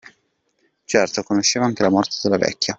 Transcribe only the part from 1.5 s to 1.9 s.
anche la